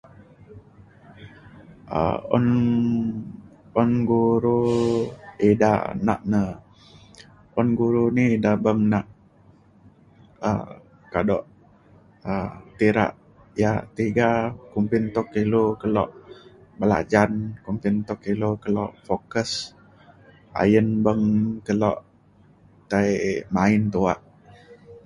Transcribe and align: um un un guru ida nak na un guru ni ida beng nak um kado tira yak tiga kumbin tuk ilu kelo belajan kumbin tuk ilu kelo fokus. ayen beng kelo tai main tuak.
um 2.35 2.35
un 2.37 2.45
un 3.81 3.91
guru 4.11 4.57
ida 5.49 5.73
nak 6.07 6.21
na 6.33 6.43
un 7.59 7.69
guru 7.79 8.03
ni 8.17 8.23
ida 8.35 8.51
beng 8.63 8.83
nak 8.93 9.05
um 10.49 10.61
kado 11.13 11.37
tira 12.79 13.05
yak 13.61 13.81
tiga 13.95 14.29
kumbin 14.71 15.05
tuk 15.15 15.27
ilu 15.41 15.63
kelo 15.81 16.05
belajan 16.79 17.31
kumbin 17.63 17.95
tuk 18.07 18.19
ilu 18.33 18.49
kelo 18.63 18.83
fokus. 19.07 19.51
ayen 20.61 20.87
beng 21.05 21.23
kelo 21.65 21.91
tai 22.91 23.09
main 23.55 23.81
tuak. 23.93 24.19